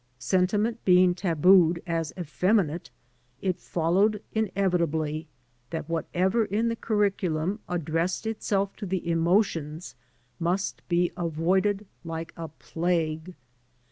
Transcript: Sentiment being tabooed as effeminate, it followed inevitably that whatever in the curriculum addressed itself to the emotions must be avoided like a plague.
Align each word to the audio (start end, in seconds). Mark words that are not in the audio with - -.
Sentiment 0.17 0.83
being 0.83 1.13
tabooed 1.13 1.79
as 1.85 2.11
effeminate, 2.19 2.89
it 3.39 3.59
followed 3.59 4.19
inevitably 4.33 5.27
that 5.69 5.87
whatever 5.87 6.45
in 6.45 6.69
the 6.69 6.75
curriculum 6.75 7.59
addressed 7.69 8.25
itself 8.25 8.75
to 8.75 8.87
the 8.87 9.07
emotions 9.07 9.93
must 10.39 10.81
be 10.89 11.11
avoided 11.15 11.85
like 12.03 12.33
a 12.35 12.47
plague. 12.47 13.35